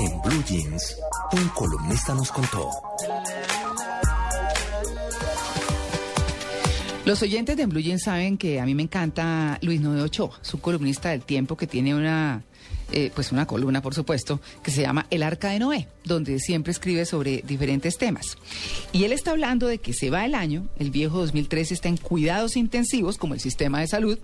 En 0.00 0.22
Blue 0.22 0.42
Jeans, 0.48 0.96
un 1.32 1.48
columnista 1.48 2.14
nos 2.14 2.32
contó. 2.32 2.70
Los 7.04 7.20
oyentes 7.20 7.54
de 7.58 7.66
Blue 7.66 7.80
Jeans 7.80 8.04
saben 8.04 8.38
que 8.38 8.60
a 8.60 8.64
mí 8.64 8.74
me 8.74 8.84
encanta 8.84 9.58
Luis 9.60 9.78
Noé 9.78 10.00
Ochoa, 10.00 10.38
su 10.40 10.58
columnista 10.58 11.10
del 11.10 11.20
tiempo 11.20 11.54
que 11.54 11.66
tiene 11.66 11.94
una, 11.94 12.44
eh, 12.92 13.12
pues 13.14 13.30
una 13.30 13.46
columna, 13.46 13.82
por 13.82 13.94
supuesto, 13.94 14.40
que 14.62 14.70
se 14.70 14.80
llama 14.80 15.06
El 15.10 15.22
Arca 15.22 15.50
de 15.50 15.58
Noé, 15.58 15.86
donde 16.02 16.38
siempre 16.38 16.70
escribe 16.70 17.04
sobre 17.04 17.42
diferentes 17.46 17.98
temas. 17.98 18.38
Y 18.92 19.04
él 19.04 19.12
está 19.12 19.32
hablando 19.32 19.66
de 19.66 19.78
que 19.78 19.92
se 19.92 20.08
va 20.08 20.24
el 20.24 20.34
año, 20.34 20.66
el 20.78 20.90
viejo 20.90 21.18
2013 21.18 21.74
está 21.74 21.90
en 21.90 21.98
cuidados 21.98 22.56
intensivos, 22.56 23.18
como 23.18 23.34
el 23.34 23.40
sistema 23.40 23.80
de 23.80 23.88
salud, 23.88 24.18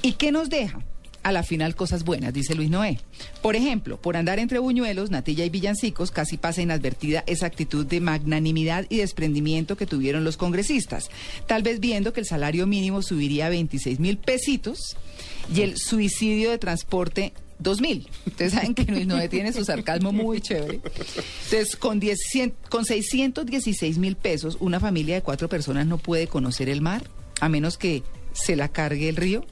y 0.00 0.12
¿qué 0.12 0.32
nos 0.32 0.48
deja? 0.48 0.80
A 1.26 1.32
la 1.32 1.42
final 1.42 1.74
cosas 1.74 2.04
buenas, 2.04 2.32
dice 2.32 2.54
Luis 2.54 2.70
Noé. 2.70 3.00
Por 3.42 3.56
ejemplo, 3.56 4.00
por 4.00 4.16
andar 4.16 4.38
entre 4.38 4.60
buñuelos, 4.60 5.10
natilla 5.10 5.44
y 5.44 5.50
villancicos, 5.50 6.12
casi 6.12 6.36
pasa 6.36 6.62
inadvertida 6.62 7.24
esa 7.26 7.46
actitud 7.46 7.84
de 7.84 8.00
magnanimidad 8.00 8.86
y 8.90 8.98
desprendimiento 8.98 9.76
que 9.76 9.86
tuvieron 9.86 10.22
los 10.22 10.36
congresistas. 10.36 11.10
Tal 11.48 11.64
vez 11.64 11.80
viendo 11.80 12.12
que 12.12 12.20
el 12.20 12.26
salario 12.26 12.68
mínimo 12.68 13.02
subiría 13.02 13.46
a 13.46 13.48
26 13.48 13.98
mil 13.98 14.18
pesitos 14.18 14.96
y 15.52 15.62
el 15.62 15.76
suicidio 15.78 16.52
de 16.52 16.58
transporte 16.58 17.32
2000. 17.58 18.08
Ustedes 18.28 18.52
saben 18.52 18.72
que 18.72 18.84
Luis 18.84 19.08
Noé 19.08 19.28
tiene 19.28 19.52
su 19.52 19.64
sarcasmo 19.64 20.12
muy 20.12 20.40
chévere. 20.40 20.74
Entonces, 20.74 21.74
con, 21.74 21.98
10, 21.98 22.18
con 22.68 22.84
616 22.84 23.98
mil 23.98 24.14
pesos, 24.14 24.58
una 24.60 24.78
familia 24.78 25.16
de 25.16 25.22
cuatro 25.22 25.48
personas 25.48 25.88
no 25.88 25.98
puede 25.98 26.28
conocer 26.28 26.68
el 26.68 26.82
mar, 26.82 27.02
a 27.40 27.48
menos 27.48 27.78
que 27.78 28.04
se 28.32 28.54
la 28.54 28.68
cargue 28.68 29.08
el 29.08 29.16
río 29.16 29.44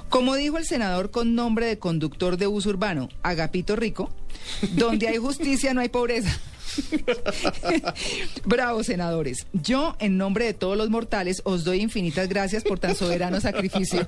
Como 0.10 0.36
dijo 0.36 0.58
el 0.58 0.66
senador 0.66 1.10
con 1.10 1.34
nombre 1.34 1.66
de 1.66 1.80
conductor 1.80 2.38
de 2.38 2.46
bus 2.46 2.68
urbano, 2.68 3.10
Agapito 3.24 3.76
Rico, 3.76 4.12
donde 4.74 5.08
hay 5.08 5.18
justicia 5.18 5.74
no 5.74 5.82
hay 5.82 5.90
pobreza. 5.90 6.40
Bravo, 8.46 8.84
senadores. 8.84 9.48
Yo, 9.54 9.96
en 10.00 10.18
nombre 10.18 10.46
de 10.46 10.54
todos 10.54 10.78
los 10.78 10.90
mortales, 10.90 11.42
os 11.46 11.64
doy 11.64 11.82
infinitas 11.82 12.30
gracias 12.30 12.64
por 12.64 12.80
tan 12.80 12.96
soberano 12.96 13.40
sacrificio. 13.42 14.08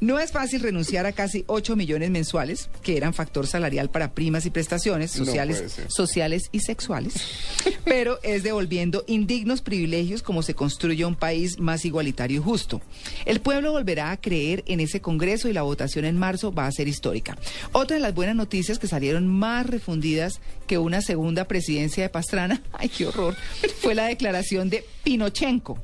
no 0.00 0.18
es 0.18 0.32
fácil 0.32 0.60
renunciar 0.60 1.06
a 1.06 1.12
casi 1.12 1.44
8 1.46 1.76
millones 1.76 2.10
mensuales, 2.10 2.70
que 2.82 2.96
eran 2.96 3.14
factor 3.14 3.46
salarial 3.46 3.90
para 3.90 4.12
primas 4.12 4.46
y 4.46 4.50
prestaciones 4.50 5.10
sociales, 5.10 5.62
sociales 5.88 6.48
y 6.52 6.60
sexuales, 6.60 7.14
pero 7.84 8.18
es 8.22 8.42
devolviendo 8.42 9.04
indignos 9.06 9.62
privilegios 9.62 10.22
como 10.22 10.42
se 10.42 10.54
construye 10.54 11.04
un 11.04 11.16
país 11.16 11.58
más 11.58 11.84
igualitario 11.84 12.40
y 12.40 12.42
justo. 12.42 12.80
El 13.24 13.40
pueblo 13.40 13.72
volverá 13.72 14.10
a 14.10 14.20
creer 14.20 14.64
en 14.66 14.80
ese 14.80 15.00
Congreso 15.00 15.48
y 15.48 15.52
la 15.52 15.62
votación 15.62 16.04
en 16.04 16.18
marzo 16.18 16.52
va 16.52 16.66
a 16.66 16.72
ser 16.72 16.88
histórica. 16.88 17.38
Otra 17.72 17.96
de 17.96 18.02
las 18.02 18.14
buenas 18.14 18.36
noticias 18.36 18.78
que 18.78 18.86
salieron 18.86 19.26
más 19.26 19.66
refundidas 19.66 20.40
que 20.68 20.78
una 20.78 21.02
segunda 21.02 21.46
presidencia 21.46 22.04
de 22.04 22.08
Pastrana, 22.10 22.62
ay, 22.72 22.88
qué 22.88 23.06
horror, 23.06 23.34
fue 23.80 23.96
la 23.96 24.06
declaración 24.06 24.70
de 24.70 24.84
Pinochenko. 25.02 25.82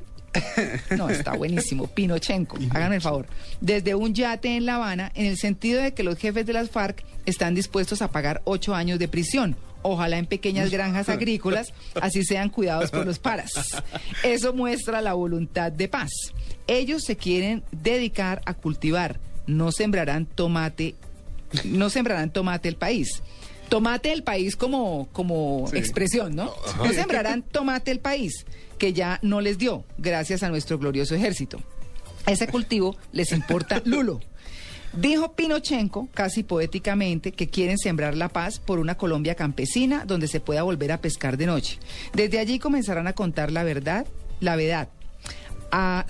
No, 0.97 1.09
está 1.09 1.33
buenísimo, 1.37 1.87
Pinochenko, 1.89 2.59
háganme 2.71 2.97
el 2.97 3.01
favor. 3.01 3.27
Desde 3.61 3.95
un 3.95 4.15
yate 4.15 4.57
en 4.57 4.67
La 4.67 4.77
Habana, 4.77 5.11
en 5.15 5.27
el 5.27 5.39
sentido 5.39 5.83
de 5.83 5.95
que 5.95 6.03
los 6.03 6.19
jefes 6.19 6.45
de 6.47 6.53
las 6.53 6.71
FARC 6.71 7.05
están 7.25 7.55
dispuestos 7.55 8.03
a 8.03 8.11
pagar 8.11 8.43
ocho 8.45 8.75
años 8.75 8.99
de 8.99 9.09
prisión, 9.09 9.57
ojalá 9.83 10.19
en 10.19 10.27
pequeñas 10.27 10.71
granjas 10.71 11.09
agrícolas, 11.09 11.73
así 12.01 12.25
sean 12.25 12.51
cuidados 12.51 12.91
por 12.91 13.07
los 13.07 13.19
paras. 13.19 13.53
Eso 14.25 14.53
muestra 14.53 15.01
la 15.01 15.15
voluntad 15.15 15.71
de 15.71 15.89
paz. 15.89 16.11
Ellos 16.67 17.05
se 17.05 17.17
quieren 17.17 17.63
dedicar 17.71 18.43
a 18.45 18.55
cultivar, 18.55 19.21
no 19.47 19.71
sembrarán 19.71 20.27
tomate, 20.27 20.97
no 21.65 21.91
sembrarán 21.91 22.31
tomate 22.31 22.69
el 22.69 22.77
país 22.77 23.23
tomate 23.69 24.13
el 24.13 24.23
país 24.23 24.57
como, 24.57 25.09
como 25.13 25.69
expresión, 25.73 26.35
¿no? 26.35 26.53
No 26.79 26.93
sembrarán 26.93 27.43
tomate 27.43 27.91
el 27.91 28.01
país, 28.01 28.47
que 28.79 28.93
ya 28.93 29.19
no 29.23 29.41
les 29.41 29.59
dio, 29.59 29.85
gracias 29.99 30.43
a 30.43 30.49
nuestro 30.49 30.79
glorioso 30.79 31.15
ejército. 31.15 31.59
A 32.27 32.33
ese 32.33 32.47
cultivo 32.47 32.97
les 33.13 33.33
importa 33.33 33.83
Lulo. 33.85 34.21
Dijo 34.97 35.33
Pinochenko, 35.33 36.09
casi 36.15 36.45
poéticamente, 36.45 37.33
que 37.33 37.49
quieren 37.51 37.79
sembrar 37.79 38.17
la 38.17 38.29
paz 38.29 38.61
por 38.61 38.79
una 38.79 38.97
Colombia 38.97 39.35
campesina 39.35 40.05
donde 40.07 40.29
se 40.29 40.39
pueda 40.39 40.63
volver 40.63 40.93
a 40.93 41.01
pescar 41.01 41.37
de 41.37 41.47
noche. 41.47 41.79
Desde 42.13 42.39
allí 42.39 42.61
comenzarán 42.61 43.09
a 43.09 43.13
contar 43.13 43.51
la 43.51 43.65
verdad, 43.65 44.07
la 44.39 44.55
verdad, 44.55 44.89
a 45.73 46.07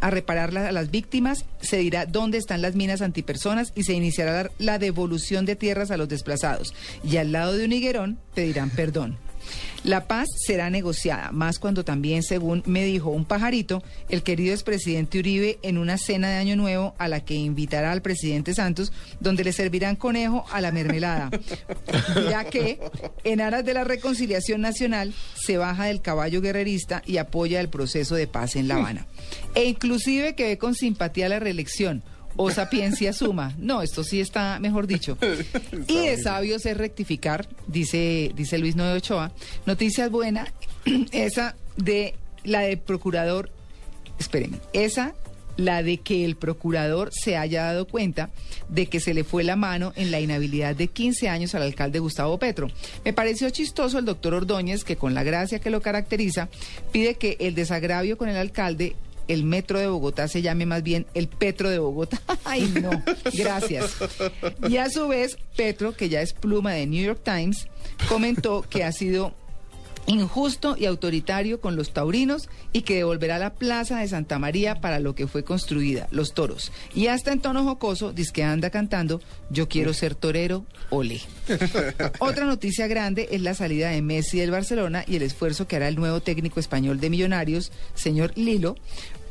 a 0.00 0.10
reparar 0.10 0.56
a 0.56 0.72
las 0.72 0.90
víctimas, 0.90 1.44
se 1.60 1.78
dirá 1.78 2.06
dónde 2.06 2.38
están 2.38 2.62
las 2.62 2.74
minas 2.74 3.02
antipersonas 3.02 3.72
y 3.74 3.84
se 3.84 3.92
iniciará 3.92 4.50
la 4.58 4.78
devolución 4.78 5.44
de 5.44 5.56
tierras 5.56 5.90
a 5.90 5.96
los 5.96 6.08
desplazados. 6.08 6.74
Y 7.02 7.16
al 7.16 7.32
lado 7.32 7.52
de 7.52 7.64
un 7.64 7.72
higuerón 7.72 8.18
pedirán 8.34 8.70
perdón. 8.70 9.18
La 9.84 10.08
paz 10.08 10.28
será 10.36 10.70
negociada, 10.70 11.30
más 11.30 11.58
cuando 11.58 11.84
también, 11.84 12.22
según 12.22 12.62
me 12.66 12.84
dijo 12.84 13.10
un 13.10 13.24
pajarito, 13.24 13.82
el 14.08 14.22
querido 14.22 14.52
expresidente 14.52 15.18
Uribe 15.20 15.58
en 15.62 15.78
una 15.78 15.98
cena 15.98 16.28
de 16.28 16.36
Año 16.36 16.56
Nuevo 16.56 16.94
a 16.98 17.06
la 17.06 17.24
que 17.24 17.34
invitará 17.34 17.92
al 17.92 18.02
presidente 18.02 18.54
Santos, 18.54 18.92
donde 19.20 19.44
le 19.44 19.52
servirán 19.52 19.96
conejo 19.96 20.44
a 20.50 20.60
la 20.60 20.72
mermelada. 20.72 21.30
Ya 22.28 22.44
que, 22.44 22.80
en 23.24 23.40
aras 23.40 23.64
de 23.64 23.74
la 23.74 23.84
reconciliación 23.84 24.60
nacional, 24.60 25.14
se 25.34 25.56
baja 25.56 25.84
del 25.86 26.00
caballo 26.00 26.40
guerrerista 26.40 27.02
y 27.06 27.18
apoya 27.18 27.60
el 27.60 27.68
proceso 27.68 28.14
de 28.14 28.26
paz 28.26 28.56
en 28.56 28.68
La 28.68 28.76
Habana. 28.76 29.06
E 29.54 29.64
inclusive 29.64 30.34
que 30.34 30.44
ve 30.44 30.58
con 30.58 30.74
simpatía 30.74 31.28
la 31.28 31.38
reelección 31.38 32.02
o 32.38 32.50
sapiencia 32.50 33.12
suma. 33.12 33.54
No, 33.58 33.82
esto 33.82 34.04
sí 34.04 34.20
está, 34.20 34.58
mejor 34.60 34.86
dicho. 34.86 35.18
Y 35.88 36.06
de 36.06 36.16
sabios 36.16 36.64
es 36.66 36.76
rectificar, 36.76 37.48
dice, 37.66 38.32
dice 38.34 38.58
Luis 38.58 38.76
Noé 38.76 38.94
Ochoa. 38.94 39.32
Noticias 39.66 40.10
buena, 40.10 40.46
esa 41.12 41.56
de 41.76 42.14
la 42.44 42.60
del 42.60 42.78
procurador, 42.78 43.50
espérenme, 44.18 44.58
esa 44.72 45.14
la 45.56 45.82
de 45.82 45.98
que 45.98 46.24
el 46.24 46.36
procurador 46.36 47.10
se 47.12 47.36
haya 47.36 47.64
dado 47.64 47.86
cuenta 47.86 48.30
de 48.68 48.86
que 48.86 49.00
se 49.00 49.12
le 49.12 49.24
fue 49.24 49.42
la 49.42 49.56
mano 49.56 49.92
en 49.96 50.12
la 50.12 50.20
inhabilidad 50.20 50.76
de 50.76 50.86
15 50.86 51.28
años 51.28 51.54
al 51.54 51.62
alcalde 51.62 51.98
Gustavo 51.98 52.38
Petro. 52.38 52.68
Me 53.04 53.12
pareció 53.12 53.50
chistoso 53.50 53.98
el 53.98 54.04
doctor 54.04 54.34
Ordóñez, 54.34 54.84
que 54.84 54.96
con 54.96 55.14
la 55.14 55.24
gracia 55.24 55.58
que 55.58 55.70
lo 55.70 55.82
caracteriza, 55.82 56.48
pide 56.92 57.16
que 57.16 57.36
el 57.40 57.56
desagravio 57.56 58.16
con 58.16 58.28
el 58.28 58.36
alcalde 58.36 58.94
el 59.28 59.44
metro 59.44 59.78
de 59.78 59.86
Bogotá 59.86 60.26
se 60.26 60.42
llame 60.42 60.66
más 60.66 60.82
bien 60.82 61.06
el 61.14 61.28
Petro 61.28 61.70
de 61.70 61.78
Bogotá. 61.78 62.20
Ay, 62.44 62.72
no, 62.82 62.90
gracias. 63.34 63.96
Y 64.68 64.78
a 64.78 64.90
su 64.90 65.06
vez, 65.08 65.38
Petro, 65.56 65.92
que 65.92 66.08
ya 66.08 66.20
es 66.20 66.32
pluma 66.32 66.72
de 66.72 66.86
New 66.86 67.04
York 67.04 67.20
Times, 67.22 67.68
comentó 68.08 68.62
que 68.62 68.84
ha 68.84 68.92
sido 68.92 69.34
injusto 70.08 70.74
y 70.76 70.86
autoritario 70.86 71.60
con 71.60 71.76
los 71.76 71.92
taurinos 71.92 72.48
y 72.72 72.82
que 72.82 72.96
devolverá 72.96 73.38
la 73.38 73.54
plaza 73.54 74.00
de 74.00 74.08
Santa 74.08 74.38
María 74.38 74.80
para 74.80 74.98
lo 74.98 75.14
que 75.14 75.26
fue 75.28 75.44
construida, 75.44 76.08
los 76.10 76.34
toros. 76.34 76.72
Y 76.94 77.06
hasta 77.06 77.32
en 77.32 77.40
tono 77.40 77.62
jocoso, 77.64 78.12
dice 78.12 78.32
que 78.32 78.42
anda 78.42 78.70
cantando, 78.70 79.20
yo 79.50 79.68
quiero 79.68 79.92
ser 79.92 80.14
torero, 80.14 80.64
ole. 80.90 81.20
Otra 82.18 82.46
noticia 82.46 82.86
grande 82.86 83.28
es 83.30 83.42
la 83.42 83.54
salida 83.54 83.90
de 83.90 84.02
Messi 84.02 84.38
del 84.38 84.50
Barcelona 84.50 85.04
y 85.06 85.16
el 85.16 85.22
esfuerzo 85.22 85.68
que 85.68 85.76
hará 85.76 85.88
el 85.88 85.96
nuevo 85.96 86.20
técnico 86.20 86.58
español 86.58 87.00
de 87.00 87.10
Millonarios, 87.10 87.70
señor 87.94 88.32
Lilo, 88.36 88.76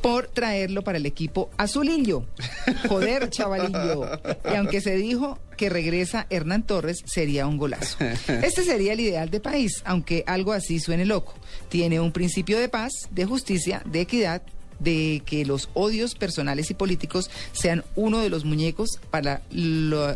por 0.00 0.28
traerlo 0.28 0.82
para 0.82 0.98
el 0.98 1.06
equipo 1.06 1.50
azulillo. 1.56 2.24
Joder, 2.88 3.30
chavalillo. 3.30 4.20
Y 4.50 4.56
aunque 4.56 4.80
se 4.80 4.96
dijo 4.96 5.38
que 5.56 5.68
regresa 5.68 6.26
Hernán 6.30 6.62
Torres, 6.62 7.02
sería 7.04 7.46
un 7.46 7.58
golazo. 7.58 7.98
Este 8.00 8.62
sería 8.62 8.92
el 8.92 9.00
ideal 9.00 9.30
de 9.30 9.40
país, 9.40 9.82
aunque 9.84 10.24
algo 10.26 10.52
así 10.52 10.78
suene 10.78 11.04
loco. 11.04 11.34
Tiene 11.68 12.00
un 12.00 12.12
principio 12.12 12.58
de 12.58 12.68
paz, 12.68 12.92
de 13.10 13.24
justicia, 13.24 13.82
de 13.84 14.00
equidad, 14.00 14.42
de 14.78 15.22
que 15.26 15.44
los 15.44 15.68
odios 15.74 16.14
personales 16.14 16.70
y 16.70 16.74
políticos 16.74 17.30
sean 17.52 17.84
uno 17.96 18.20
de 18.20 18.30
los 18.30 18.44
muñecos 18.44 19.00
para, 19.10 19.42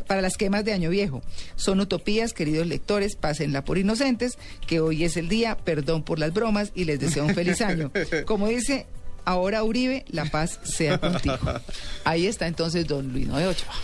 para 0.06 0.22
las 0.22 0.36
quemas 0.36 0.64
de 0.64 0.72
Año 0.72 0.90
Viejo. 0.90 1.22
Son 1.56 1.80
utopías, 1.80 2.32
queridos 2.32 2.66
lectores, 2.66 3.16
pásenla 3.16 3.64
por 3.64 3.78
inocentes, 3.78 4.38
que 4.66 4.80
hoy 4.80 5.04
es 5.04 5.16
el 5.16 5.28
día, 5.28 5.56
perdón 5.56 6.02
por 6.02 6.18
las 6.18 6.32
bromas 6.32 6.70
y 6.74 6.84
les 6.84 7.00
deseo 7.00 7.24
un 7.24 7.34
feliz 7.34 7.60
año. 7.60 7.90
Como 8.24 8.48
dice 8.48 8.86
Ahora 9.24 9.62
Uribe, 9.62 10.04
la 10.08 10.24
paz 10.26 10.58
sea 10.64 10.98
contigo. 10.98 11.38
Ahí 12.04 12.26
está 12.26 12.46
entonces 12.46 12.86
don 12.86 13.12
Luis 13.12 13.28
de 13.28 13.46
Ochoa. 13.46 13.74